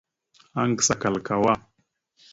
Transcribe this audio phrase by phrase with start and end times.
[0.61, 1.53] Aŋgəsa kal kawá.